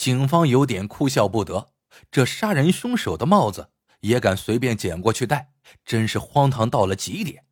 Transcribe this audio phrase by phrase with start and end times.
[0.00, 1.74] 警方有点哭笑不得，
[2.10, 5.52] 这杀人凶手的帽子也敢随便捡过去戴，
[5.84, 7.44] 真是荒唐到了极点。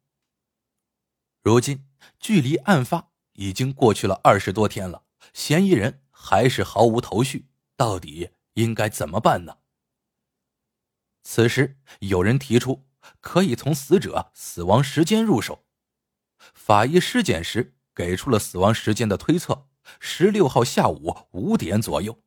[1.43, 1.87] 如今
[2.19, 5.03] 距离案发已经过去了二十多天了，
[5.35, 9.59] 嫌疑人还是毫无头绪，到底应该怎么办呢？
[11.25, 12.87] 此时有人提出，
[13.21, 15.67] 可以从死者死亡时间入手。
[16.55, 19.69] 法医尸检时给出了死亡时间的推测：
[20.01, 22.23] 十六号下午五点左右。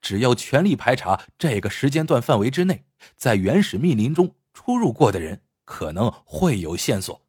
[0.00, 2.86] 只要全力排查这个时间段范围之内，
[3.16, 7.26] 在原始密林中出入过的人，可能会有线索。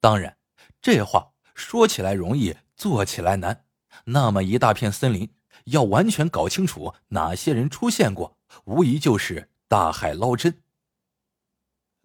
[0.00, 0.38] 当然，
[0.80, 3.64] 这话说起来容易，做起来难。
[4.04, 5.34] 那么一大片森林，
[5.64, 10.62] 要完全搞清楚哪些人出现过，无疑就是大海捞针。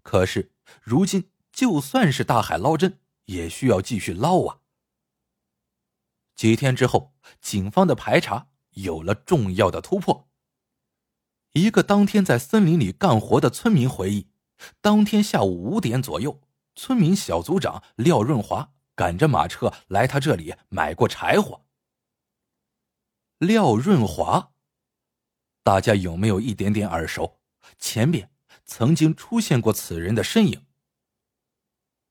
[0.01, 0.51] 可是
[0.81, 4.59] 如今，就算是大海捞针，也需要继续捞啊。
[6.35, 10.29] 几天之后，警方的排查有了重要的突破。
[11.53, 14.27] 一个当天在森林里干活的村民回忆，
[14.81, 16.41] 当天下午五点左右，
[16.75, 21.65] 村民小组长廖润华赶着马车来他这里买过柴火。
[23.37, 24.53] 廖润华，
[25.63, 27.39] 大家有没有一点点耳熟？
[27.77, 28.31] 前边
[28.65, 30.65] 曾经出现过此人的身影。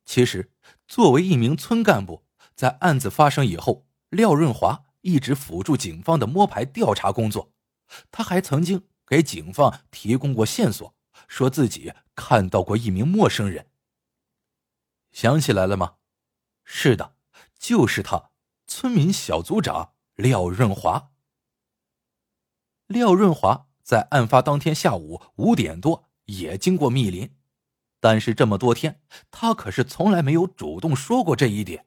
[0.04, 0.52] 其实，
[0.86, 2.24] 作为一名村干部，
[2.54, 7.52] 在案子发生以后，廖润华一直辅助警方的摸排调查工作。
[8.10, 10.94] 他还曾经给警方提供过线索，
[11.28, 13.68] 说自己看到过一名陌生人。
[15.12, 15.96] 想起来了吗？
[16.64, 17.16] 是的，
[17.58, 18.30] 就是他，
[18.66, 21.10] 村民小组长廖润华。
[22.86, 27.36] 廖润华在案发当天下午五点多也经过密林。
[28.00, 31.86] 但是这么多天，他可是从来没有主动说过这一点。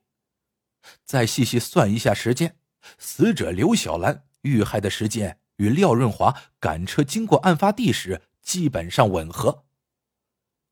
[1.04, 2.58] 再细细算一下时间，
[2.97, 9.66] 死者刘小兰遇害的时间与廖润华赶车经过案发地时基本上吻合。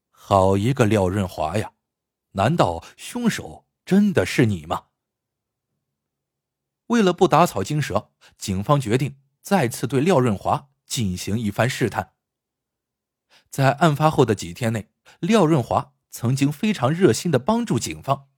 [0.10, 1.74] 好一个廖润华呀！
[2.32, 4.86] 难道凶手真的是你吗？
[6.88, 12.14] 为了不打草惊蛇，警方决定再次对廖润华进行一番试探。
[13.50, 14.90] 在案发后的几天内。
[15.20, 18.30] 廖润华曾经非常热心的帮助警方，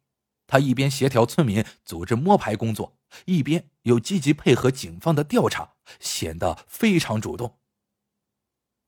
[0.47, 7.59] 他一边协调村民组织摸排工作，一边又积极配合警方的调查，显得非常主动。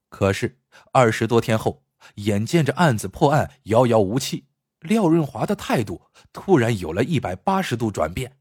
[0.10, 0.60] 可是
[0.92, 1.84] 二十多天后，
[2.16, 4.48] 眼见着案子破案遥遥无期，
[4.80, 8.38] 廖润华的态度突然有了一百八十度转变。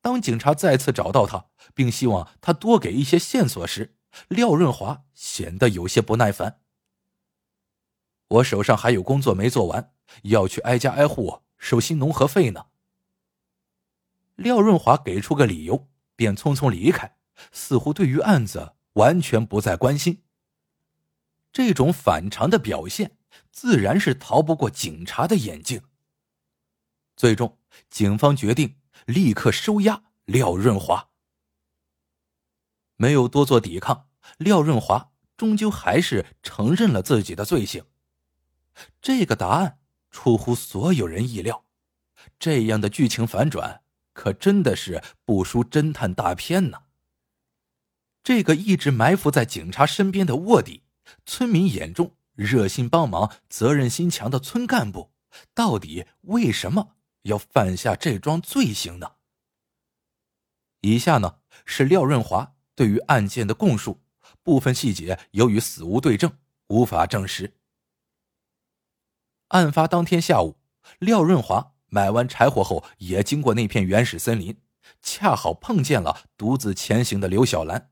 [0.00, 3.96] 当警察再次找到他，并希望他多给一些线索时，
[4.28, 6.60] 廖润华显得有些不耐烦。
[8.28, 12.66] 我手上还有工作没做完，要去挨家挨户收新农合费呢。
[14.36, 17.16] 廖润华给出个理由，便匆匆离开，
[17.52, 20.22] 似乎对于案子完全不再关心。
[21.52, 23.16] 这种反常的表现，
[23.50, 25.82] 自然是逃不过警察的眼睛。
[27.16, 27.58] 最终，
[27.90, 28.76] 警方决定
[29.06, 31.08] 立刻收押廖润华。
[32.94, 37.84] 没有多做抵抗，廖润华终究还是承认了自己的罪行。
[39.00, 39.77] 这个答案
[40.10, 41.64] 出乎所有人意料，
[42.38, 43.82] 这样的剧情反转
[44.12, 46.82] 可真的是不输侦探大片呢。
[48.22, 50.82] 这个一直埋伏在警察身边的卧底，
[51.24, 55.12] 村民眼中热心帮忙、责任心强的村干部，
[55.54, 59.12] 到底为什么要犯下这桩罪行呢？
[60.82, 64.00] 以下呢是廖润华对于案件的供述，
[64.42, 66.30] 部分细节由于死无对证，
[66.68, 67.57] 无法证实。
[69.48, 70.58] 案发当天下午，
[70.98, 74.60] 廖润华买完柴火后，也经过那片原始森林，
[75.00, 77.90] 恰好碰见了独自前行的刘小兰。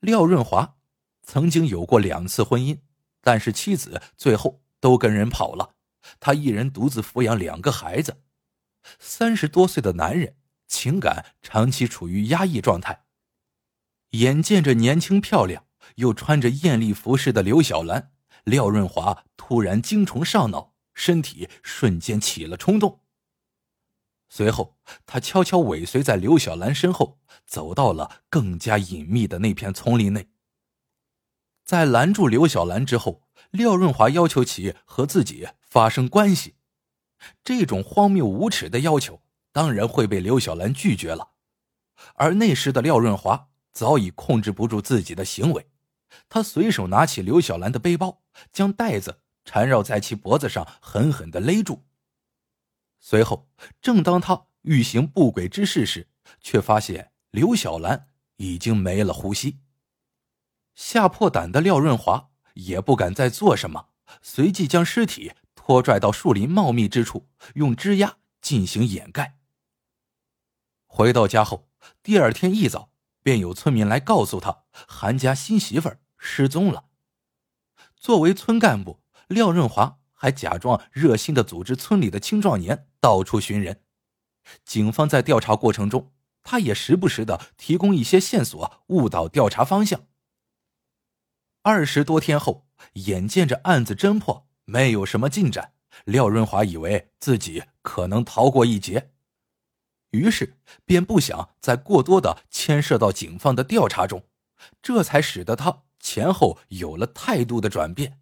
[0.00, 0.76] 廖润华
[1.22, 2.80] 曾经有过两次婚姻，
[3.20, 5.74] 但是妻子最后都跟人跑了，
[6.20, 8.22] 他一人独自抚养两个孩子。
[8.98, 10.36] 三十多岁的男人，
[10.66, 13.04] 情感长期处于压抑状态，
[14.12, 15.66] 眼见着年轻漂亮
[15.96, 18.12] 又穿着艳丽服饰的刘小兰。
[18.48, 23.00] 廖润华突然精虫上脑，身体瞬间起了冲动。
[24.30, 30.28] 随后，他悄悄尾随在刘小兰身后，走到了更加隐秘的那片丛林内。
[31.64, 36.56] 在拦住刘小兰之后，廖润华要求其和自己发生关系。
[37.42, 39.22] 这种荒谬无耻的要求，
[39.52, 41.32] 当然会被刘小兰拒绝了。
[42.14, 45.68] 而那时的廖润华早已控制不住自己的行为。
[46.28, 48.22] 他随手拿起刘小兰的背包，
[48.52, 51.84] 将带子缠绕在其脖子上，狠狠的勒住。
[53.00, 53.48] 随后，
[53.80, 56.08] 正当他欲行不轨之事时，
[56.40, 59.60] 却发现刘小兰已经没了呼吸。
[60.74, 63.88] 吓破胆的廖润华也不敢再做什么，
[64.22, 69.38] 随即将尸体拖拽到树林茂密之处，用枝丫进行掩盖。
[70.86, 71.68] 回到家后，
[72.02, 72.90] 第二天一早
[73.28, 76.86] 便有村民来告诉他，韩家新媳妇儿失踪了。
[77.94, 83.82] 作为村干部，廖润华还假装热心的组织村里的青壮年到处寻人。
[84.64, 86.10] 警方在调查过程中，
[86.42, 90.06] 他也时不时的提供一些线索，误导调查方向。
[91.60, 95.74] 二十多天后，眼见着案子侦破没有什么进展，
[96.06, 99.10] 廖润华以为自己可能逃过一劫，
[100.10, 104.24] 于是便不想再过多的牵涉到警方的调查中，
[104.80, 108.20] 这才使得他前后有了态度的转变。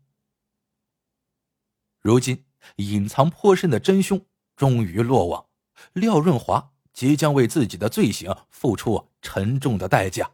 [2.00, 2.44] 如今，
[2.76, 5.46] 隐藏颇深的真凶终于落网。
[5.92, 10.32] 廖润华即将为自己的罪行付出沉重的代价。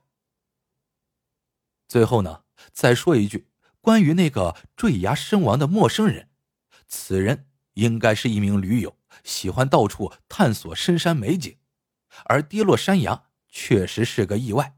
[1.88, 3.48] 最后呢，再说一句，
[3.80, 6.30] 关于那个坠崖身亡的陌生人，
[6.86, 11.56] 此人应该是一名驴友，喜欢到处探索深山美景，
[12.26, 14.76] 而跌落山崖确实是个意外。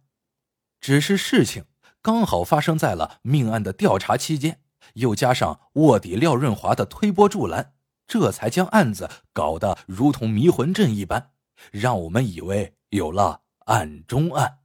[0.80, 1.64] 只是事情
[2.02, 4.60] 刚好发生在了命案的调查期间，
[4.94, 7.74] 又加上卧底廖润华的推波助澜。
[8.06, 11.30] 这才将案子搞得如同迷魂阵一般，
[11.70, 14.58] 让我们以为有了案中案。